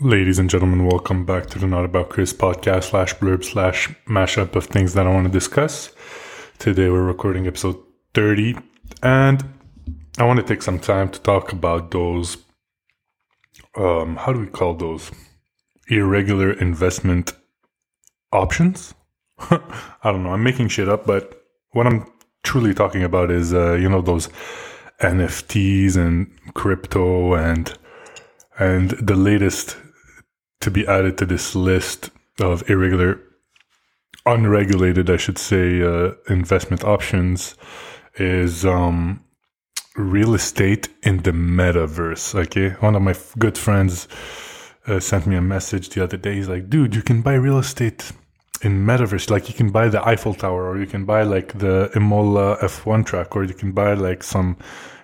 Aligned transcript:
Ladies 0.00 0.38
and 0.38 0.48
gentlemen, 0.48 0.86
welcome 0.86 1.24
back 1.24 1.46
to 1.46 1.58
the 1.58 1.66
Not 1.66 1.84
About 1.84 2.08
Chris 2.08 2.32
podcast 2.32 2.90
slash 2.90 3.16
blurb 3.16 3.42
slash 3.42 3.88
mashup 4.06 4.54
of 4.54 4.66
things 4.66 4.94
that 4.94 5.08
I 5.08 5.12
want 5.12 5.26
to 5.26 5.32
discuss. 5.32 5.90
Today 6.60 6.88
we're 6.88 7.02
recording 7.02 7.48
episode 7.48 7.80
30 8.14 8.56
and 9.02 9.44
I 10.16 10.24
want 10.24 10.38
to 10.38 10.46
take 10.46 10.62
some 10.62 10.78
time 10.78 11.08
to 11.08 11.20
talk 11.20 11.50
about 11.52 11.90
those, 11.90 12.36
um, 13.76 14.14
how 14.14 14.32
do 14.32 14.38
we 14.38 14.46
call 14.46 14.74
those? 14.74 15.10
Irregular 15.88 16.52
investment 16.52 17.32
options? 18.30 18.94
I 19.40 19.58
don't 20.04 20.22
know. 20.22 20.30
I'm 20.30 20.44
making 20.44 20.68
shit 20.68 20.88
up, 20.88 21.06
but 21.06 21.42
what 21.72 21.88
I'm 21.88 22.06
truly 22.44 22.72
talking 22.72 23.02
about 23.02 23.32
is, 23.32 23.52
uh, 23.52 23.72
you 23.72 23.88
know, 23.88 24.02
those 24.02 24.28
NFTs 25.00 25.96
and 25.96 26.30
crypto 26.54 27.34
and 27.34 27.76
and 28.60 28.90
the 28.90 29.14
latest 29.14 29.76
to 30.60 30.70
be 30.70 30.86
added 30.86 31.18
to 31.18 31.26
this 31.26 31.54
list 31.54 32.10
of 32.40 32.68
irregular, 32.68 33.20
unregulated, 34.26 35.10
I 35.10 35.16
should 35.16 35.38
say, 35.38 35.82
uh, 35.82 36.12
investment 36.28 36.84
options 36.84 37.54
is 38.16 38.64
um, 38.64 39.24
real 39.96 40.34
estate 40.34 40.88
in 41.02 41.18
the 41.18 41.32
metaverse. 41.32 42.34
Okay, 42.34 42.70
one 42.80 42.94
of 42.94 43.02
my 43.02 43.12
f- 43.12 43.34
good 43.38 43.56
friends 43.56 44.08
uh, 44.86 45.00
sent 45.00 45.26
me 45.26 45.36
a 45.36 45.42
message 45.42 45.90
the 45.90 46.02
other 46.02 46.16
day. 46.16 46.34
He's 46.34 46.48
like, 46.48 46.68
"Dude, 46.68 46.94
you 46.94 47.02
can 47.02 47.22
buy 47.22 47.34
real 47.34 47.58
estate." 47.58 48.12
In 48.60 48.84
metaverse, 48.84 49.30
like 49.30 49.48
you 49.48 49.54
can 49.54 49.70
buy 49.70 49.88
the 49.88 50.04
Eiffel 50.04 50.34
Tower, 50.34 50.68
or 50.68 50.78
you 50.80 50.86
can 50.86 51.04
buy 51.04 51.22
like 51.22 51.56
the 51.58 51.92
Imola 51.94 52.56
F1 52.60 53.06
track, 53.06 53.36
or 53.36 53.44
you 53.44 53.54
can 53.54 53.70
buy 53.70 53.94
like 53.94 54.24
some, 54.24 54.56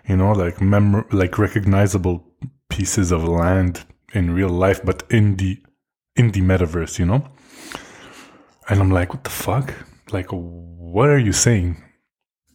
you 0.08 0.16
know, 0.16 0.32
like 0.32 0.60
mem- 0.60 1.06
like 1.12 1.38
recognizable 1.38 2.26
pieces 2.68 3.12
of 3.12 3.22
land 3.22 3.84
in 4.14 4.32
real 4.32 4.48
life, 4.48 4.80
but 4.84 5.02
in 5.10 5.36
the 5.36 5.60
in 6.16 6.30
the 6.30 6.40
metaverse, 6.40 6.98
you 6.98 7.06
know. 7.06 7.26
And 8.68 8.80
I'm 8.80 8.90
like, 8.90 9.12
what 9.12 9.24
the 9.24 9.30
fuck? 9.30 9.74
Like, 10.12 10.28
what 10.30 11.08
are 11.08 11.18
you 11.18 11.32
saying? 11.32 11.82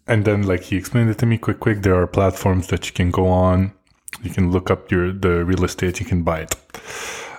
And 0.07 0.25
then 0.25 0.43
like 0.43 0.63
he 0.63 0.75
explained 0.77 1.09
it 1.09 1.19
to 1.19 1.25
me 1.25 1.37
quick, 1.37 1.59
quick. 1.59 1.81
There 1.81 1.95
are 1.95 2.07
platforms 2.07 2.67
that 2.67 2.87
you 2.87 2.93
can 2.93 3.11
go 3.11 3.27
on. 3.27 3.73
You 4.23 4.31
can 4.31 4.51
look 4.51 4.71
up 4.71 4.91
your 4.91 5.11
the 5.11 5.45
real 5.45 5.63
estate. 5.63 5.99
You 5.99 6.05
can 6.05 6.23
buy 6.23 6.39
it, 6.41 6.55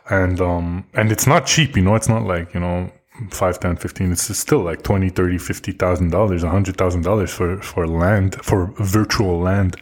and 0.09 0.41
um 0.41 0.87
and 0.95 1.11
it's 1.11 1.27
not 1.27 1.47
cheap. 1.47 1.77
You 1.77 1.83
know, 1.83 1.97
it's 1.97 2.09
not 2.09 2.23
like 2.23 2.55
you 2.55 2.61
know 2.61 2.93
5 3.31 3.61
10 3.61 3.77
15 3.77 4.13
it's 4.13 4.39
still 4.39 4.61
like 4.61 4.83
20 4.83 5.11
30 5.11 5.37
50 5.37 5.73
thousand 5.73 6.11
dollars 6.11 6.43
a 6.43 6.49
hundred 6.49 6.77
thousand 6.77 7.03
dollars 7.03 7.31
for 7.31 7.61
for 7.61 7.87
land 7.87 8.37
for 8.43 8.73
virtual 8.79 9.39
land 9.39 9.77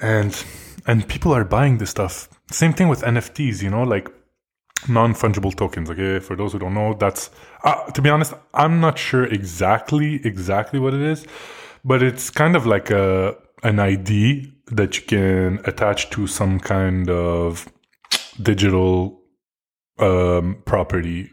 and 0.00 0.44
and 0.86 1.06
people 1.08 1.32
are 1.32 1.44
buying 1.44 1.78
this 1.78 1.90
stuff. 1.90 2.28
Same 2.50 2.72
thing 2.72 2.88
with 2.88 3.02
nfts 3.02 3.62
you 3.62 3.70
know 3.70 3.82
like 3.82 4.08
non-fungible 4.88 5.54
tokens 5.54 5.90
okay? 5.90 6.18
For 6.18 6.36
those 6.36 6.52
who 6.52 6.58
don't 6.58 6.74
know 6.74 6.94
that's 6.94 7.30
uh, 7.64 7.84
to 7.92 8.02
be 8.02 8.10
honest 8.10 8.34
i'm 8.52 8.80
not 8.80 8.98
sure 8.98 9.24
exactly 9.24 10.20
exactly 10.26 10.80
what 10.80 10.92
it 10.92 11.00
is 11.00 11.24
but 11.84 12.02
it's 12.02 12.30
kind 12.30 12.56
of 12.56 12.66
like 12.66 12.90
a 12.90 13.36
an 13.62 13.78
id 13.78 14.52
that 14.72 14.96
you 14.96 15.02
can 15.04 15.60
attach 15.64 16.10
to 16.10 16.26
some 16.26 16.58
kind 16.58 17.10
of 17.10 17.68
digital 18.40 19.20
um, 19.98 20.62
property. 20.64 21.30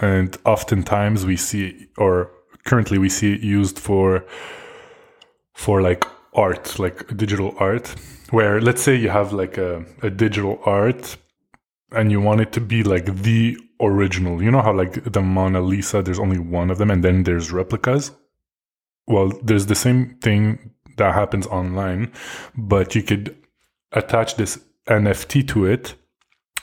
And 0.00 0.36
oftentimes 0.44 1.24
we 1.24 1.36
see 1.36 1.88
or 1.96 2.30
currently 2.64 2.98
we 2.98 3.08
see 3.08 3.34
it 3.34 3.40
used 3.40 3.78
for 3.78 4.24
for 5.54 5.82
like 5.82 6.04
art 6.38 6.78
like 6.78 7.16
digital 7.16 7.54
art 7.58 7.94
where 8.30 8.60
let's 8.60 8.82
say 8.82 8.94
you 8.94 9.08
have 9.08 9.32
like 9.32 9.58
a, 9.58 9.84
a 10.02 10.10
digital 10.10 10.60
art 10.64 11.16
and 11.92 12.12
you 12.12 12.20
want 12.20 12.40
it 12.40 12.52
to 12.52 12.60
be 12.60 12.82
like 12.82 13.06
the 13.22 13.56
original. 13.80 14.42
You 14.42 14.50
know 14.50 14.62
how 14.62 14.72
like 14.72 15.12
the 15.12 15.20
mona 15.20 15.60
lisa 15.60 16.02
there's 16.02 16.18
only 16.18 16.38
one 16.38 16.70
of 16.70 16.78
them 16.78 16.90
and 16.90 17.02
then 17.02 17.24
there's 17.24 17.50
replicas? 17.50 18.12
Well 19.06 19.32
there's 19.42 19.66
the 19.66 19.74
same 19.74 20.16
thing 20.20 20.70
that 20.96 21.14
happens 21.14 21.46
online 21.46 22.12
but 22.56 22.94
you 22.94 23.02
could 23.02 23.36
attach 23.92 24.36
this 24.36 24.58
nft 24.86 25.48
to 25.48 25.66
it 25.66 25.94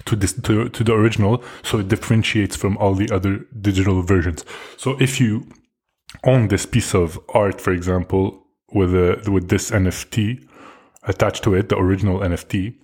to 0.05 0.15
this 0.15 0.33
to, 0.41 0.69
to 0.69 0.83
the 0.83 0.93
original 0.93 1.43
so 1.63 1.79
it 1.79 1.87
differentiates 1.87 2.55
from 2.55 2.77
all 2.77 2.93
the 2.93 3.09
other 3.11 3.45
digital 3.61 4.01
versions. 4.03 4.45
So 4.77 4.97
if 5.01 5.19
you 5.19 5.47
own 6.23 6.47
this 6.47 6.65
piece 6.65 6.93
of 6.93 7.19
art 7.33 7.59
for 7.59 7.73
example 7.73 8.44
with 8.71 8.93
a 8.93 9.29
with 9.31 9.49
this 9.49 9.71
nft 9.71 10.47
attached 11.03 11.43
to 11.43 11.53
it 11.53 11.69
the 11.69 11.77
original 11.77 12.19
nft 12.19 12.75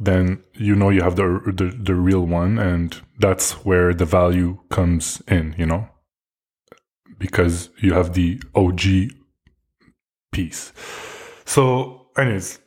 then 0.00 0.42
you 0.54 0.74
know 0.76 0.90
you 0.90 1.02
have 1.02 1.16
the, 1.16 1.24
the 1.46 1.76
the 1.82 1.94
real 1.94 2.24
one 2.24 2.58
and 2.58 3.00
that's 3.18 3.52
where 3.64 3.92
the 3.92 4.04
value 4.04 4.58
comes 4.68 5.20
in 5.26 5.54
you 5.58 5.66
know 5.66 5.88
because 7.18 7.70
you 7.78 7.92
have 7.92 8.14
the 8.14 8.40
og 8.54 8.80
piece 10.30 10.72
so 11.44 12.06
anyways 12.16 12.60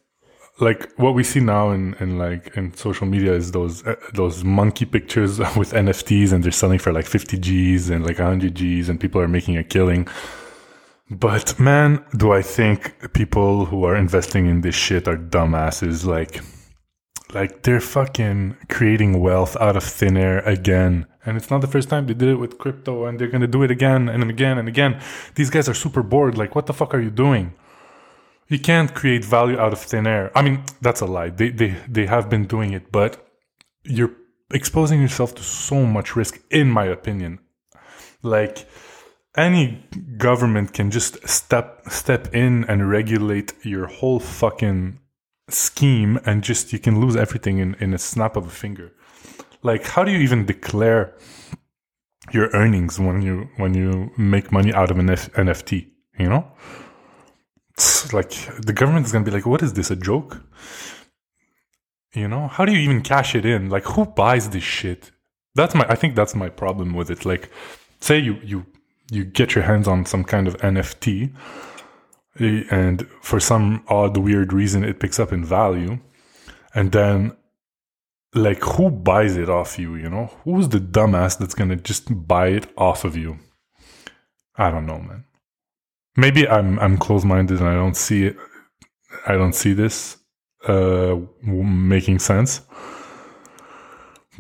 like 0.61 0.91
what 0.97 1.15
we 1.15 1.23
see 1.23 1.39
now 1.39 1.71
in, 1.71 1.95
in 1.99 2.17
like 2.17 2.55
in 2.55 2.73
social 2.75 3.07
media 3.07 3.33
is 3.33 3.51
those 3.51 3.85
uh, 3.85 3.95
those 4.13 4.43
monkey 4.43 4.85
pictures 4.85 5.39
with 5.57 5.73
NFTs 5.73 6.31
and 6.31 6.43
they're 6.43 6.51
selling 6.51 6.79
for 6.79 6.93
like 6.93 7.05
50 7.05 7.37
G's 7.39 7.89
and 7.89 8.05
like 8.05 8.19
100 8.19 8.53
G's 8.55 8.87
and 8.87 8.99
people 8.99 9.19
are 9.19 9.27
making 9.27 9.57
a 9.57 9.63
killing. 9.63 10.07
But 11.11 11.59
man, 11.59 12.05
do 12.15 12.31
I 12.31 12.41
think 12.41 13.11
people 13.11 13.65
who 13.65 13.83
are 13.83 13.97
investing 13.97 14.45
in 14.45 14.61
this 14.61 14.75
shit 14.75 15.09
are 15.09 15.17
dumbasses 15.17 16.05
like 16.05 16.41
like 17.33 17.63
they're 17.63 17.81
fucking 17.81 18.57
creating 18.69 19.19
wealth 19.19 19.57
out 19.57 19.75
of 19.75 19.83
thin 19.83 20.15
air 20.15 20.39
again. 20.39 21.05
And 21.25 21.35
it's 21.35 21.49
not 21.49 21.59
the 21.59 21.67
first 21.67 21.89
time 21.89 22.07
they 22.07 22.13
did 22.13 22.29
it 22.29 22.35
with 22.35 22.57
crypto 22.57 23.05
and 23.05 23.19
they're 23.19 23.27
going 23.27 23.41
to 23.41 23.47
do 23.47 23.63
it 23.63 23.71
again 23.71 24.07
and 24.07 24.23
again 24.29 24.57
and 24.57 24.69
again. 24.69 25.01
These 25.35 25.49
guys 25.49 25.67
are 25.67 25.73
super 25.73 26.01
bored 26.01 26.37
like 26.37 26.55
what 26.55 26.65
the 26.65 26.73
fuck 26.73 26.93
are 26.93 27.01
you 27.01 27.11
doing? 27.11 27.53
You 28.47 28.59
can't 28.59 28.93
create 28.93 29.25
value 29.25 29.59
out 29.59 29.73
of 29.73 29.79
thin 29.79 30.07
air. 30.07 30.31
I 30.33 30.41
mean, 30.41 30.63
that's 30.81 31.01
a 31.01 31.05
lie. 31.05 31.29
They 31.29 31.49
they 31.49 31.75
they 31.89 32.05
have 32.05 32.29
been 32.29 32.45
doing 32.45 32.71
it, 32.71 32.89
but 32.89 33.27
you're 33.83 34.15
exposing 34.53 35.01
yourself 35.01 35.35
to 35.35 35.43
so 35.43 35.85
much 35.85 36.15
risk 36.15 36.39
in 36.49 36.69
my 36.69 36.85
opinion. 36.85 37.39
Like 38.23 38.65
any 39.35 39.83
government 40.17 40.73
can 40.73 40.91
just 40.91 41.27
step 41.27 41.83
step 41.89 42.33
in 42.33 42.65
and 42.65 42.89
regulate 42.89 43.53
your 43.63 43.87
whole 43.87 44.19
fucking 44.19 44.99
scheme 45.49 46.19
and 46.25 46.43
just 46.43 46.73
you 46.73 46.79
can 46.79 46.99
lose 46.99 47.15
everything 47.15 47.59
in, 47.59 47.75
in 47.75 47.93
a 47.93 47.97
snap 47.97 48.35
of 48.35 48.45
a 48.45 48.49
finger. 48.49 48.91
Like 49.63 49.85
how 49.85 50.03
do 50.03 50.11
you 50.11 50.19
even 50.19 50.45
declare 50.45 51.15
your 52.31 52.49
earnings 52.53 52.99
when 52.99 53.21
you 53.21 53.49
when 53.57 53.73
you 53.73 54.11
make 54.17 54.51
money 54.51 54.73
out 54.73 54.91
of 54.91 54.99
an 54.99 55.09
F- 55.09 55.31
NFT, 55.33 55.87
you 56.19 56.29
know? 56.29 56.51
It's 57.73 58.13
like 58.13 58.31
the 58.61 58.73
government 58.73 59.05
is 59.05 59.11
gonna 59.11 59.25
be 59.25 59.31
like, 59.31 59.45
what 59.45 59.63
is 59.63 59.73
this, 59.73 59.91
a 59.91 59.95
joke? 59.95 60.41
You 62.13 62.27
know, 62.27 62.47
how 62.47 62.65
do 62.65 62.73
you 62.73 62.79
even 62.79 63.01
cash 63.01 63.33
it 63.35 63.45
in? 63.45 63.69
Like 63.69 63.85
who 63.85 64.05
buys 64.05 64.49
this 64.49 64.63
shit? 64.63 65.11
That's 65.55 65.73
my 65.73 65.85
I 65.87 65.95
think 65.95 66.15
that's 66.15 66.35
my 66.35 66.49
problem 66.49 66.93
with 66.93 67.09
it. 67.09 67.25
Like 67.25 67.49
say 68.01 68.19
you 68.19 68.37
you 68.43 68.65
you 69.11 69.25
get 69.25 69.53
your 69.53 69.65
hands 69.65 69.87
on 69.87 70.05
some 70.05 70.23
kind 70.23 70.47
of 70.47 70.57
NFT 70.57 71.33
and 72.39 73.07
for 73.21 73.39
some 73.41 73.83
odd 73.89 74.15
weird 74.17 74.53
reason 74.53 74.83
it 74.85 74.99
picks 74.99 75.19
up 75.19 75.33
in 75.33 75.43
value. 75.43 75.99
And 76.73 76.93
then 76.93 77.35
like 78.33 78.63
who 78.63 78.89
buys 78.89 79.35
it 79.35 79.49
off 79.49 79.77
you 79.77 79.95
you 79.95 80.09
know? 80.09 80.27
Who's 80.45 80.69
the 80.69 80.79
dumbass 80.79 81.37
that's 81.37 81.53
gonna 81.53 81.75
just 81.75 82.27
buy 82.27 82.47
it 82.47 82.67
off 82.77 83.03
of 83.03 83.17
you? 83.17 83.37
I 84.55 84.71
don't 84.71 84.85
know 84.85 84.99
man. 84.99 85.25
Maybe 86.15 86.47
i'm 86.47 86.79
i'm 86.79 86.97
close 86.97 87.25
minded 87.25 87.59
and 87.59 87.69
i 87.69 87.73
don't 87.73 87.97
see 87.97 88.25
it 88.27 88.37
i 89.27 89.33
don't 89.33 89.55
see 89.55 89.73
this 89.73 90.17
uh 90.67 91.15
making 91.43 92.19
sense 92.19 92.61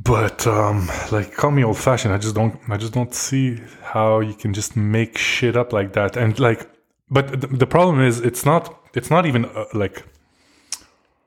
but 0.03 0.47
um 0.47 0.89
like 1.11 1.33
call 1.33 1.51
me 1.51 1.63
old 1.63 1.77
fashioned 1.77 2.13
i 2.13 2.17
just 2.17 2.33
don't 2.33 2.57
i 2.69 2.77
just 2.77 2.93
don't 2.93 3.13
see 3.13 3.59
how 3.91 4.21
you 4.21 4.33
can 4.33 4.53
just 4.53 4.75
make 4.77 5.17
shit 5.17 5.55
up 5.55 5.73
like 5.73 5.93
that. 5.93 6.15
And 6.15 6.39
like 6.39 6.69
but 7.09 7.41
the, 7.41 7.47
the 7.47 7.67
problem 7.67 7.99
is 8.01 8.19
it's 8.21 8.45
not 8.45 8.63
it's 8.93 9.09
not 9.09 9.25
even 9.25 9.45
uh, 9.45 9.65
like 9.73 10.03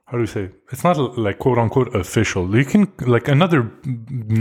how 0.06 0.18
do 0.18 0.22
you 0.22 0.26
say? 0.26 0.50
It's 0.70 0.84
not 0.84 0.96
like 1.18 1.38
quote 1.38 1.58
unquote 1.58 1.94
official. 1.94 2.56
You 2.56 2.64
can 2.64 2.92
like 3.00 3.28
another 3.28 3.62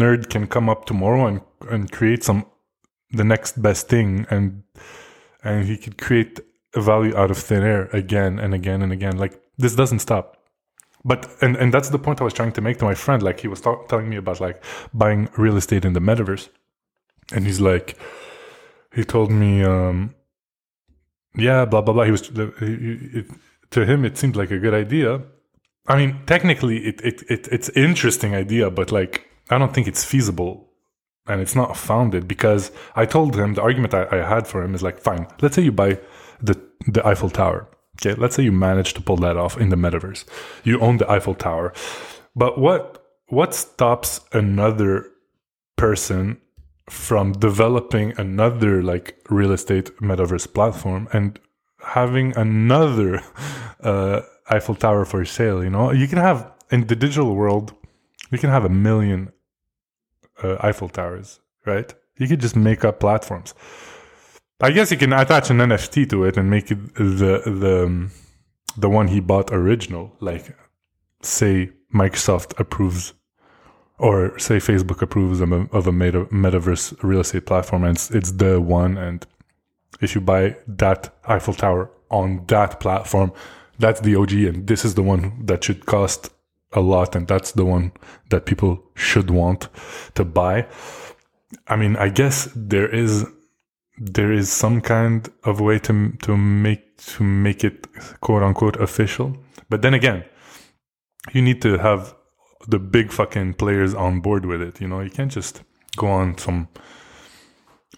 nerd 0.01 0.29
can 0.29 0.47
come 0.47 0.69
up 0.69 0.85
tomorrow 0.85 1.27
and 1.27 1.41
and 1.69 1.91
create 1.91 2.23
some 2.23 2.45
the 3.11 3.23
next 3.23 3.61
best 3.61 3.89
thing 3.89 4.25
and 4.29 4.63
and 5.43 5.65
he 5.65 5.77
could 5.77 5.97
create 5.97 6.39
a 6.75 6.81
value 6.81 7.15
out 7.15 7.29
of 7.29 7.37
thin 7.37 7.63
air 7.63 7.89
again 7.93 8.39
and 8.39 8.53
again 8.53 8.81
and 8.81 8.91
again. 8.91 9.17
Like 9.17 9.39
this 9.57 9.75
doesn't 9.75 9.99
stop 9.99 10.37
but 11.05 11.29
and 11.41 11.55
and 11.57 11.73
that's 11.73 11.89
the 11.89 11.99
point 11.99 12.21
I 12.21 12.23
was 12.23 12.33
trying 12.33 12.53
to 12.53 12.61
make 12.61 12.77
to 12.79 12.85
my 12.85 12.95
friend. 12.95 13.21
Like 13.21 13.39
he 13.39 13.47
was 13.47 13.61
telling 13.61 14.09
me 14.09 14.17
about 14.17 14.39
like 14.39 14.63
buying 14.93 15.29
real 15.37 15.57
estate 15.57 15.85
in 15.85 15.93
the 15.93 15.99
metaverse, 15.99 16.49
and 17.31 17.45
he's 17.45 17.61
like, 17.61 17.97
he 18.93 19.03
told 19.03 19.31
me, 19.31 19.63
um, 19.63 20.15
yeah, 21.35 21.65
blah 21.65 21.81
blah 21.81 21.93
blah. 21.93 22.03
He 22.03 22.11
was 22.11 22.27
he, 22.27 23.19
it, 23.19 23.25
to 23.71 23.85
him 23.85 24.05
it 24.05 24.17
seemed 24.17 24.35
like 24.35 24.51
a 24.51 24.59
good 24.59 24.73
idea, 24.73 25.21
I 25.87 25.97
mean, 25.97 26.21
technically, 26.25 26.77
it, 26.85 27.01
it, 27.01 27.23
it 27.29 27.47
it's 27.51 27.69
interesting 27.69 28.35
idea, 28.35 28.69
but 28.71 28.91
like, 28.91 29.29
I 29.49 29.57
don't 29.57 29.73
think 29.73 29.87
it's 29.87 30.03
feasible 30.03 30.69
and 31.27 31.41
it's 31.41 31.55
not 31.55 31.75
founded 31.75 32.27
because 32.27 32.71
I 32.95 33.05
told 33.05 33.35
him 33.35 33.53
the 33.53 33.61
argument 33.61 33.93
I, 33.93 34.07
I 34.11 34.27
had 34.27 34.47
for 34.47 34.63
him 34.63 34.75
is 34.75 34.83
like, 34.83 34.99
fine, 34.99 35.27
let's 35.41 35.55
say 35.55 35.61
you 35.61 35.71
buy 35.71 35.99
the, 36.41 36.59
the 36.87 37.05
Eiffel 37.05 37.29
Tower. 37.29 37.67
Okay, 37.99 38.19
let's 38.19 38.35
say 38.35 38.43
you 38.43 38.51
manage 38.51 38.93
to 38.95 39.01
pull 39.01 39.17
that 39.17 39.37
off 39.37 39.57
in 39.57 39.69
the 39.69 39.75
metaverse. 39.75 40.25
You 40.63 40.79
own 40.79 40.97
the 40.97 41.09
Eiffel 41.09 41.35
Tower. 41.35 41.73
But 42.35 42.57
what 42.57 42.99
what 43.27 43.53
stops 43.53 44.21
another 44.31 45.09
person 45.77 46.39
from 46.89 47.31
developing 47.33 48.13
another 48.17 48.83
like 48.83 49.17
real 49.29 49.51
estate 49.51 49.95
metaverse 49.97 50.53
platform 50.53 51.07
and 51.13 51.39
having 51.79 52.35
another 52.37 53.21
uh, 53.81 54.21
Eiffel 54.49 54.75
Tower 54.75 55.05
for 55.05 55.23
sale. 55.25 55.63
You 55.63 55.69
know, 55.69 55.91
you 55.91 56.07
can 56.07 56.17
have 56.17 56.51
in 56.71 56.87
the 56.87 56.95
digital 56.95 57.35
world, 57.35 57.73
you 58.31 58.37
can 58.37 58.49
have 58.49 58.65
a 58.65 58.69
million 58.69 59.31
uh, 60.41 60.57
Eiffel 60.59 60.89
Towers, 60.89 61.39
right? 61.65 61.93
You 62.17 62.27
could 62.27 62.41
just 62.41 62.55
make 62.55 62.83
up 62.83 62.99
platforms. 62.99 63.53
I 64.61 64.71
guess 64.71 64.91
you 64.91 64.97
can 64.97 65.13
attach 65.13 65.49
an 65.49 65.57
NFT 65.57 66.09
to 66.09 66.23
it 66.25 66.37
and 66.37 66.49
make 66.49 66.71
it 66.71 66.95
the 66.95 67.41
the 67.45 67.85
um, 67.85 68.11
the 68.77 68.89
one 68.89 69.07
he 69.07 69.19
bought 69.19 69.51
original. 69.51 70.15
Like, 70.19 70.55
say 71.21 71.71
Microsoft 71.93 72.59
approves, 72.59 73.13
or 73.97 74.37
say 74.39 74.57
Facebook 74.57 75.01
approves 75.01 75.41
of 75.41 75.51
a, 75.51 75.91
meta, 75.91 76.25
metaverse 76.25 77.01
real 77.03 77.21
estate 77.21 77.45
platform, 77.45 77.83
and 77.83 77.95
it's, 77.95 78.11
it's 78.11 78.31
the 78.33 78.59
one. 78.59 78.97
And 78.97 79.25
if 80.01 80.15
you 80.15 80.21
buy 80.21 80.57
that 80.67 81.13
Eiffel 81.25 81.53
Tower 81.53 81.91
on 82.09 82.45
that 82.47 82.79
platform, 82.79 83.31
that's 83.79 84.01
the 84.01 84.15
OG, 84.15 84.31
and 84.33 84.67
this 84.67 84.85
is 84.85 84.95
the 84.95 85.03
one 85.03 85.45
that 85.45 85.63
should 85.63 85.85
cost 85.85 86.29
a 86.71 86.81
lot, 86.81 87.15
and 87.15 87.27
that's 87.27 87.51
the 87.51 87.65
one 87.65 87.91
that 88.29 88.45
people 88.45 88.83
should 88.95 89.29
want 89.29 89.69
to 90.15 90.25
buy. 90.25 90.67
I 91.67 91.75
mean, 91.75 91.95
I 91.95 92.09
guess 92.09 92.49
there 92.55 92.87
is 92.87 93.25
there 93.97 94.31
is 94.31 94.51
some 94.51 94.81
kind 94.81 95.29
of 95.43 95.59
way 95.59 95.79
to 95.79 96.11
to 96.23 96.37
make 96.37 96.97
to 96.97 97.23
make 97.23 97.63
it 97.63 97.87
quote 98.21 98.43
unquote 98.43 98.77
official. 98.77 99.37
But 99.69 99.81
then 99.81 99.93
again, 99.93 100.25
you 101.31 101.41
need 101.41 101.61
to 101.61 101.77
have 101.77 102.15
the 102.67 102.79
big 102.79 103.11
fucking 103.11 103.55
players 103.55 103.93
on 103.93 104.21
board 104.21 104.45
with 104.45 104.61
it. 104.61 104.81
You 104.81 104.87
know, 104.87 105.01
you 105.01 105.09
can't 105.09 105.31
just 105.31 105.63
go 105.95 106.07
on 106.07 106.37
some 106.37 106.67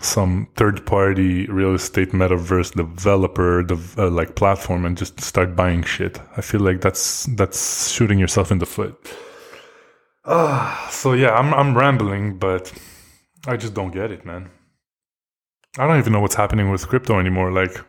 some 0.01 0.47
third 0.55 0.85
party 0.85 1.47
real 1.47 1.73
estate 1.73 2.11
metaverse 2.11 2.73
developer 2.73 3.63
the 3.63 3.77
uh, 3.97 4.09
like 4.09 4.35
platform 4.35 4.85
and 4.85 4.97
just 4.97 5.21
start 5.21 5.55
buying 5.55 5.81
shit 5.83 6.19
i 6.35 6.41
feel 6.41 6.59
like 6.59 6.81
that's 6.81 7.25
that's 7.37 7.89
shooting 7.89 8.19
yourself 8.19 8.51
in 8.51 8.57
the 8.57 8.65
foot 8.65 8.93
ah 10.25 10.85
uh, 10.87 10.89
so 10.89 11.13
yeah 11.13 11.33
i'm 11.35 11.53
i'm 11.53 11.77
rambling 11.77 12.37
but 12.37 12.73
i 13.47 13.55
just 13.55 13.73
don't 13.73 13.91
get 13.91 14.11
it 14.11 14.25
man 14.25 14.49
i 15.77 15.87
don't 15.87 15.99
even 15.99 16.13
know 16.13 16.19
what's 16.19 16.35
happening 16.35 16.69
with 16.71 16.87
crypto 16.87 17.19
anymore 17.19 17.51
like 17.51 17.79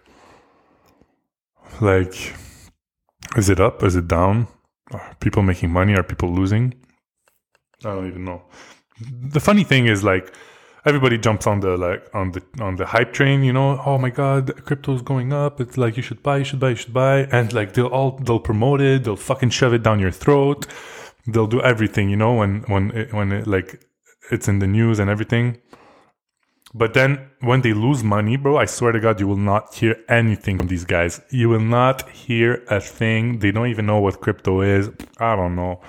like 1.81 2.35
is 3.37 3.50
it 3.50 3.61
up? 3.61 3.83
Is 3.83 3.97
it 3.97 4.09
down? 4.09 4.49
Are 4.93 5.17
people 5.21 5.43
making 5.43 5.71
money? 5.71 5.94
Are 5.94 6.03
people 6.03 6.33
losing? 6.33 6.75
I 7.85 7.94
don't 7.94 8.09
even 8.09 8.25
know. 8.25 8.43
The 9.00 9.41
funny 9.41 9.65
thing 9.65 9.87
is 9.87 10.03
like 10.03 10.33
everybody 10.87 11.19
jumps 11.19 11.47
on 11.47 11.61
the 11.61 11.77
like 11.77 12.09
on 12.15 12.31
the 12.31 12.43
on 12.61 12.77
the 12.77 12.87
hype 12.87 13.12
train 13.12 13.43
you 13.43 13.53
know? 13.53 13.81
Oh 13.85 13.99
my 13.99 14.09
god 14.09 14.65
crypto's 14.65 15.03
going 15.03 15.33
up. 15.33 15.61
It's 15.61 15.77
like 15.77 15.97
you 15.97 16.03
should 16.03 16.23
buy 16.23 16.38
you 16.38 16.44
should 16.44 16.61
buy 16.61 16.71
you 16.71 16.77
should 16.77 16.94
buy. 16.94 17.25
And 17.25 17.53
like 17.53 17.75
they'll 17.75 17.87
all 17.87 18.12
they'll 18.12 18.41
promote 18.41 18.81
it. 18.81 19.05
They'll 19.05 19.17
fucking 19.17 19.50
shove 19.50 19.75
it 19.75 19.83
down 19.83 20.00
your 20.00 20.12
throat. 20.12 20.67
They'll 21.27 21.49
do 21.49 21.61
everything 21.61 22.09
you 22.09 22.17
know 22.17 22.33
when 22.35 22.62
when 22.69 22.91
it, 22.93 23.12
when 23.12 23.33
it, 23.33 23.47
like 23.47 23.85
it's 24.31 24.49
in 24.49 24.61
the 24.61 24.67
news 24.67 24.99
and 24.99 25.11
everything 25.11 25.59
but 26.75 26.95
then 26.95 27.31
when 27.41 27.63
they 27.63 27.73
lose 27.73 28.03
money 28.03 28.37
bro 28.37 28.57
i 28.57 28.65
swear 28.65 28.93
to 28.93 29.01
god 29.01 29.21
you 29.21 29.27
will 29.27 29.37
not 29.37 29.75
hear 29.75 29.97
anything 30.09 30.59
from 30.59 30.69
these 30.69 30.85
guys. 30.85 31.21
You 31.31 31.49
will 31.49 31.61
not 31.61 32.09
hear 32.11 32.65
a 32.69 32.81
thing. 32.81 33.39
They 33.39 33.51
don't 33.51 33.69
even 33.69 33.87
know 33.87 34.01
what 34.01 34.21
crypto 34.21 34.61
is. 34.61 34.91
I 35.19 35.37
don't 35.37 35.57
know. 35.57 35.81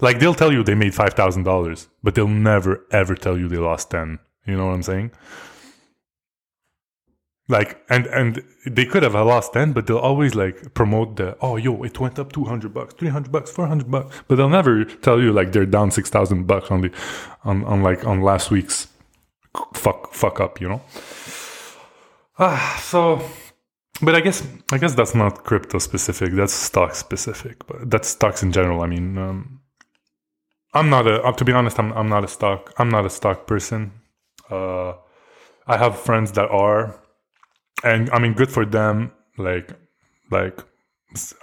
Like 0.00 0.18
they'll 0.20 0.34
tell 0.34 0.52
you 0.52 0.62
they 0.62 0.74
made 0.74 0.94
five 0.94 1.14
thousand 1.14 1.44
dollars, 1.44 1.88
but 2.02 2.14
they'll 2.14 2.28
never 2.28 2.84
ever 2.90 3.14
tell 3.14 3.38
you 3.38 3.48
they 3.48 3.56
lost 3.56 3.90
ten. 3.90 4.18
You 4.46 4.56
know 4.56 4.66
what 4.66 4.74
I'm 4.74 4.82
saying? 4.82 5.10
Like 7.48 7.82
and 7.88 8.06
and 8.06 8.42
they 8.66 8.84
could 8.84 9.02
have 9.02 9.14
lost 9.14 9.52
ten, 9.52 9.72
but 9.72 9.86
they'll 9.86 9.98
always 9.98 10.34
like 10.34 10.74
promote 10.74 11.16
the 11.16 11.36
oh 11.40 11.56
yo 11.56 11.82
it 11.84 11.98
went 11.98 12.18
up 12.18 12.32
two 12.32 12.44
hundred 12.44 12.74
bucks, 12.74 12.94
three 12.94 13.08
hundred 13.08 13.32
bucks, 13.32 13.50
four 13.50 13.66
hundred 13.66 13.90
bucks, 13.90 14.14
but 14.28 14.36
they'll 14.36 14.48
never 14.48 14.84
tell 14.84 15.20
you 15.20 15.32
like 15.32 15.52
they're 15.52 15.66
down 15.66 15.90
six 15.90 16.10
thousand 16.10 16.46
bucks 16.46 16.70
on 16.70 16.80
the 16.82 16.90
on 17.44 17.64
on 17.64 17.82
like 17.82 18.04
on 18.04 18.20
last 18.20 18.50
week's 18.50 18.88
fuck 19.74 20.12
fuck 20.12 20.40
up, 20.40 20.60
you 20.60 20.68
know. 20.68 20.82
Ah, 22.38 22.78
so 22.82 23.22
but 24.02 24.14
I 24.14 24.20
guess 24.20 24.46
I 24.72 24.78
guess 24.78 24.94
that's 24.94 25.14
not 25.14 25.44
crypto 25.44 25.78
specific. 25.78 26.32
That's 26.32 26.52
stock 26.52 26.94
specific. 26.94 27.66
But 27.66 27.90
that's 27.90 28.08
stocks 28.08 28.42
in 28.42 28.52
general. 28.52 28.82
I 28.82 28.86
mean, 28.86 29.16
um, 29.16 29.60
I'm 30.74 30.90
not 30.90 31.06
a. 31.06 31.32
To 31.32 31.44
be 31.44 31.52
honest, 31.52 31.78
I'm 31.78 31.92
I'm 31.92 32.08
not 32.08 32.24
a 32.24 32.28
stock. 32.28 32.72
I'm 32.78 32.90
not 32.90 33.06
a 33.06 33.10
stock 33.10 33.46
person. 33.46 33.92
Uh, 34.50 34.94
I 35.66 35.76
have 35.78 35.98
friends 35.98 36.32
that 36.32 36.48
are, 36.50 37.00
and 37.82 38.10
I 38.10 38.18
mean, 38.18 38.34
good 38.34 38.50
for 38.50 38.66
them. 38.66 39.12
Like, 39.38 39.70
like, 40.30 40.62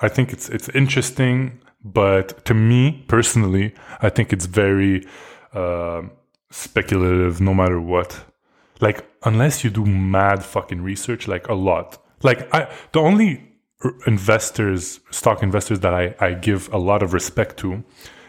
I 0.02 0.08
think 0.08 0.32
it's 0.32 0.50
it's 0.50 0.70
interesting, 0.70 1.60
but 1.84 2.46
to 2.46 2.54
me 2.54 3.04
personally, 3.08 3.74
I 4.02 4.10
think 4.10 4.32
it's 4.32 4.46
very 4.46 5.08
uh, 5.54 6.04
speculative. 6.54 7.42
No 7.42 7.54
matter 7.54 7.80
what, 7.80 8.26
like, 8.80 9.06
unless 9.24 9.64
you 9.64 9.70
do 9.70 9.86
mad 9.86 10.44
fucking 10.44 10.82
research, 10.82 11.28
like 11.28 11.48
a 11.48 11.54
lot. 11.54 11.98
Like, 12.22 12.54
I 12.54 12.72
the 12.92 13.00
only 13.00 13.50
investors, 14.08 15.00
stock 15.12 15.44
investors 15.44 15.80
that 15.82 15.94
I 15.94 16.16
I 16.20 16.34
give 16.34 16.72
a 16.74 16.78
lot 16.78 17.04
of 17.04 17.14
respect 17.14 17.58
to 17.58 17.84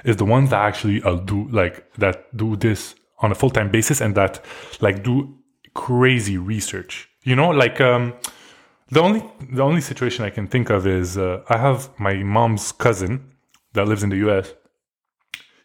is 0.05 0.17
the 0.17 0.25
ones 0.25 0.51
that 0.51 0.61
actually 0.61 1.03
uh, 1.03 1.17
do 1.17 1.49
like 1.49 1.93
that 1.95 2.37
do 2.37 2.57
this 2.57 2.95
on 3.21 3.33
a 3.33 3.35
full-time 3.35 3.71
basis 3.71 4.01
and 4.01 4.15
that 4.15 4.45
like 4.81 5.03
do 5.03 5.35
crazy 5.75 6.39
research 6.39 7.09
you 7.23 7.35
know 7.35 7.51
like 7.51 7.81
um 7.81 8.15
the 8.91 9.01
only 9.01 9.25
the 9.51 9.63
only 9.63 9.81
situation 9.81 10.25
i 10.25 10.31
can 10.31 10.47
think 10.47 10.71
of 10.71 10.87
is 10.87 11.19
uh, 11.19 11.43
i 11.49 11.57
have 11.57 11.89
my 11.99 12.15
mom's 12.23 12.71
cousin 12.71 13.33
that 13.73 13.89
lives 13.89 14.03
in 14.03 14.11
the 14.11 14.17
us 14.17 14.53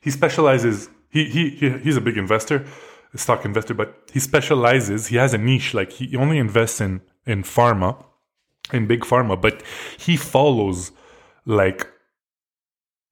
he 0.02 0.10
specializes 0.10 0.90
he 1.10 1.26
he, 1.26 1.50
he 1.50 1.70
he's 1.80 1.98
a 1.98 2.02
big 2.02 2.18
investor 2.18 2.66
a 3.14 3.18
stock 3.18 3.46
investor 3.46 3.74
but 3.74 4.04
he 4.12 4.20
specializes 4.20 5.08
he 5.08 5.16
has 5.16 5.34
a 5.34 5.38
niche 5.38 5.74
like 5.74 5.92
he 5.92 6.16
only 6.16 6.38
invests 6.38 6.80
in 6.82 7.02
in 7.26 7.44
pharma 7.44 8.04
in 8.72 8.88
big 8.88 9.02
pharma 9.02 9.40
but 9.40 9.62
he 9.98 10.16
follows 10.16 10.92
like 11.46 11.88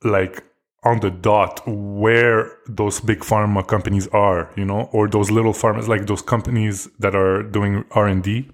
like 0.03 0.43
on 0.83 0.99
the 0.99 1.09
dot 1.09 1.61
where 1.67 2.51
those 2.67 2.99
big 2.99 3.19
pharma 3.19 3.67
companies 3.67 4.07
are 4.09 4.51
you 4.55 4.63
know 4.63 4.89
or 4.91 5.07
those 5.07 5.31
little 5.31 5.53
pharmas 5.53 5.87
like 5.87 6.05
those 6.05 6.21
companies 6.21 6.87
that 6.99 7.15
are 7.15 7.41
doing 7.43 7.83
r&d 7.91 8.49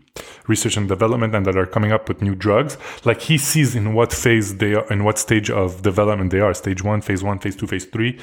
research 0.48 0.78
and 0.78 0.88
development 0.88 1.34
and 1.36 1.46
that 1.46 1.58
are 1.58 1.66
coming 1.66 1.92
up 1.92 2.08
with 2.08 2.22
new 2.22 2.36
drugs. 2.36 2.78
Like 3.04 3.22
he 3.22 3.38
sees 3.38 3.76
in 3.76 3.94
what 3.94 4.14
phase 4.14 4.58
they 4.58 4.76
are 4.76 4.88
in 4.92 5.04
what 5.04 5.18
stage 5.18 5.50
of 5.50 5.82
development 5.82 6.32
they 6.32 6.40
are 6.40 6.54
stage 6.54 6.84
one 6.84 7.02
phase 7.02 7.24
one 7.24 7.40
phase 7.40 7.56
two 7.56 7.68
phase 7.68 7.86
three 7.86 8.20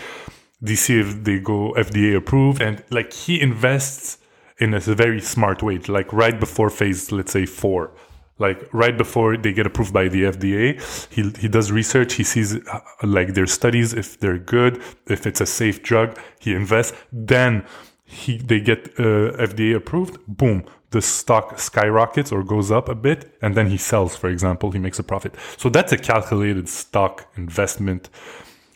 they 0.61 0.75
see 0.75 1.00
if 1.00 1.25
they 1.25 1.38
go 1.38 1.75
fda 1.79 2.17
approved 2.17 2.61
and 2.61 2.83
like 2.90 3.12
he 3.12 3.40
invests 3.40 4.19
in 4.59 4.75
a 4.75 4.81
very 4.81 5.21
smart 5.21 5.62
way 5.62 5.79
like 5.88 6.12
right 6.12 6.38
before 6.38 6.71
phase 6.71 7.11
let's 7.11 7.33
say 7.33 7.47
four 7.47 7.93
like 8.40 8.67
right 8.73 8.97
before 8.97 9.37
they 9.37 9.52
get 9.52 9.67
approved 9.67 9.93
by 9.93 10.09
the 10.09 10.23
FDA. 10.23 10.67
He 11.14 11.23
he 11.40 11.47
does 11.47 11.71
research. 11.71 12.14
He 12.14 12.25
sees 12.25 12.57
uh, 12.57 12.81
like 13.02 13.35
their 13.35 13.47
studies 13.47 13.93
if 13.93 14.19
they're 14.19 14.38
good, 14.38 14.83
if 15.07 15.26
it's 15.26 15.40
a 15.40 15.47
safe 15.47 15.83
drug. 15.83 16.19
He 16.40 16.55
invests. 16.55 16.97
Then 17.12 17.64
he 18.05 18.38
they 18.38 18.61
get 18.61 18.88
uh, 18.99 19.47
FDA 19.49 19.76
approved. 19.76 20.19
Boom, 20.26 20.64
the 20.90 21.02
stock 21.02 21.59
skyrockets 21.59 22.33
or 22.33 22.43
goes 22.43 22.71
up 22.71 22.88
a 22.88 22.95
bit, 22.95 23.37
and 23.43 23.55
then 23.55 23.69
he 23.69 23.76
sells. 23.76 24.17
For 24.17 24.29
example, 24.31 24.73
he 24.73 24.79
makes 24.79 24.99
a 24.99 25.05
profit. 25.05 25.35
So 25.59 25.69
that's 25.69 25.93
a 25.93 25.99
calculated 25.99 26.69
stock 26.69 27.31
investment. 27.37 28.09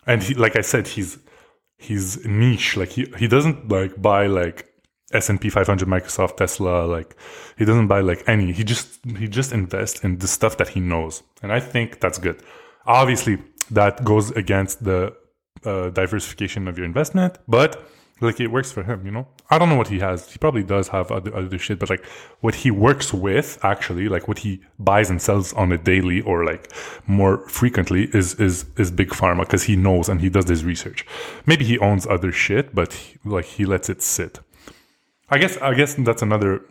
And 0.07 0.23
he, 0.23 0.35
like 0.35 0.57
I 0.57 0.61
said, 0.61 0.87
he's 0.87 1.19
he's 1.77 2.25
niche. 2.25 2.77
Like 2.77 2.91
he 2.91 3.07
he 3.19 3.29
doesn't 3.29 3.69
like 3.69 4.01
buy 4.01 4.27
like 4.27 4.71
S&P 5.13 5.49
500, 5.49 5.89
Microsoft, 5.89 6.37
Tesla, 6.37 6.87
like 6.87 7.17
he 7.57 7.65
doesn't 7.65 7.87
buy 7.87 8.01
like 8.01 8.25
any. 8.27 8.53
He 8.53 8.65
just 8.65 8.99
he 9.19 9.29
just 9.29 9.53
invests 9.53 10.01
in 10.03 10.19
the 10.19 10.29
stuff 10.29 10.57
that 10.57 10.69
he 10.69 10.81
knows. 10.81 11.23
And 11.43 11.53
I 11.53 11.61
think 11.61 12.01
that's 12.01 12.19
good. 12.19 12.43
Obviously, 12.87 13.39
that 13.71 14.05
goes 14.05 14.31
against 14.33 14.85
the 14.85 15.15
uh, 15.65 15.91
diversification 15.91 16.69
of 16.69 16.77
your 16.77 16.87
investment, 16.87 17.39
but 17.49 17.89
like 18.21 18.41
it 18.41 18.49
works 18.49 18.71
for 18.71 18.83
him, 18.83 19.05
you 19.05 19.13
know. 19.13 19.27
I 19.51 19.59
don't 19.59 19.69
know 19.69 19.77
what 19.77 19.89
he 19.89 19.99
has. 19.99 20.31
He 20.31 20.39
probably 20.39 20.63
does 20.63 20.89
have 20.89 21.11
other 21.11 21.35
other 21.35 21.59
shit, 21.59 21.79
but 21.79 21.91
like 21.91 22.05
what 22.41 22.55
he 22.55 22.71
works 22.71 23.13
with, 23.13 23.59
actually, 23.63 24.09
like 24.09 24.29
what 24.29 24.39
he 24.39 24.61
buys 24.79 25.11
and 25.11 25.21
sells 25.21 25.53
on 25.55 25.73
a 25.73 25.79
daily 25.79 26.21
or 26.23 26.45
like 26.45 26.73
more 27.07 27.47
frequently 27.49 28.05
is 28.13 28.35
is 28.35 28.67
is 28.77 28.91
big 28.91 29.11
pharma 29.11 29.41
because 29.41 29.65
he 29.65 29.77
knows 29.77 30.09
and 30.09 30.21
he 30.21 30.29
does 30.29 30.45
this 30.45 30.63
research. 30.63 31.05
Maybe 31.47 31.65
he 31.65 31.79
owns 31.79 32.07
other 32.07 32.33
shit, 32.33 32.75
but 32.75 32.93
he, 32.93 33.19
like 33.25 33.47
he 33.47 33.65
lets 33.65 33.89
it 33.89 34.01
sit. 34.03 34.41
I 35.29 35.39
guess 35.39 35.57
I 35.59 35.75
guess 35.75 35.95
that's 35.95 36.23
another 36.23 36.63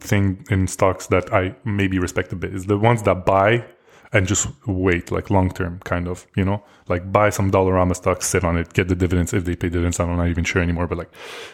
thing 0.00 0.44
in 0.50 0.66
stocks 0.66 1.06
that 1.08 1.32
I 1.32 1.54
maybe 1.64 1.98
respect 1.98 2.32
a 2.32 2.36
bit 2.36 2.54
is 2.54 2.66
the 2.66 2.78
ones 2.78 3.02
that 3.04 3.24
buy 3.24 3.64
and 4.12 4.26
just 4.26 4.48
wait, 4.66 5.10
like 5.10 5.30
long 5.30 5.50
term, 5.50 5.78
kind 5.84 6.08
of, 6.08 6.26
you 6.36 6.44
know, 6.44 6.62
like 6.88 7.12
buy 7.12 7.30
some 7.30 7.50
Dollarama 7.50 7.94
stocks, 7.94 8.26
sit 8.26 8.44
on 8.44 8.56
it, 8.56 8.72
get 8.72 8.88
the 8.88 8.96
dividends 8.96 9.32
if 9.32 9.44
they 9.44 9.56
pay 9.56 9.68
dividends. 9.68 10.00
I'm 10.00 10.16
not 10.16 10.28
even 10.28 10.44
sure 10.44 10.62
anymore, 10.62 10.86
but 10.86 10.98
like, 10.98 11.10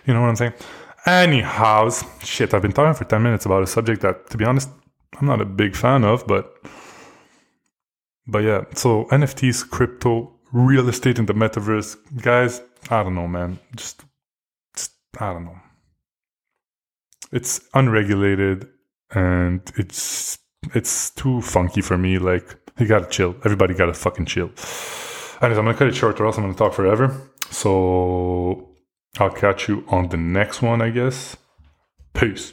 you 0.07 0.15
know 0.15 0.21
what 0.21 0.29
I'm 0.29 0.37
saying? 0.37 0.55
Anyhow, 1.05 1.91
shit, 2.25 2.55
I've 2.55 2.63
been 2.63 2.73
talking 2.73 2.95
for 2.95 3.05
10 3.05 3.23
minutes 3.23 3.47
about 3.47 3.63
a 3.63 3.67
subject 3.67 4.03
that, 4.03 4.31
to 4.31 4.39
be 4.39 4.45
honest, 4.45 4.71
I'm 5.21 5.27
not 5.27 5.41
a 5.41 5.45
big 5.45 5.77
fan 5.77 6.05
of, 6.05 6.27
but, 6.27 6.57
but 8.27 8.39
yeah, 8.39 8.65
so 8.75 9.05
NFTs, 9.05 9.69
crypto, 9.69 10.33
real 10.53 10.89
estate 10.89 11.19
in 11.19 11.27
the 11.27 11.35
metaverse, 11.35 11.97
guys, 12.23 12.63
I 12.91 13.03
don't 13.03 13.15
know, 13.15 13.29
man. 13.29 13.59
Just, 13.77 14.03
just 14.75 14.93
I 15.21 15.33
don't 15.33 15.45
know. 15.45 15.61
It's 17.33 17.61
unregulated 17.75 18.69
and 19.11 19.61
it's 19.77 20.39
it's 20.75 21.11
too 21.11 21.41
funky 21.41 21.81
for 21.81 21.97
me. 21.99 22.19
Like, 22.19 22.57
you 22.79 22.87
gotta 22.87 23.09
chill. 23.09 23.37
Everybody 23.45 23.75
gotta 23.75 23.95
fucking 23.95 24.27
chill. 24.27 24.51
Anyways, 25.41 25.59
I'm 25.59 25.65
gonna 25.65 25.75
cut 25.75 25.89
it 25.89 25.95
short 25.95 26.21
or 26.21 26.27
else 26.27 26.37
I'm 26.37 26.45
gonna 26.45 26.55
talk 26.55 26.75
forever. 26.75 27.15
So 27.51 28.69
I'll 29.19 29.31
catch 29.31 29.69
you 29.69 29.85
on 29.89 30.09
the 30.09 30.17
next 30.17 30.63
one, 30.63 30.83
I 30.83 30.91
guess. 30.91 31.37
Peace. 32.15 32.53